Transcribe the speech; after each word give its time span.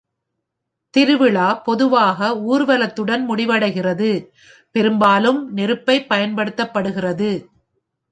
திருவிழா 0.93 1.53
பொதுவாக 1.53 2.29
ஊர்வலத்துடன் 2.47 3.29
முடிவடைகிறது, 3.29 4.09
பெரும்பாலும் 4.71 5.53
நெருப்பைப் 5.53 6.09
பயன்படுத்துகிறது. 6.09 7.31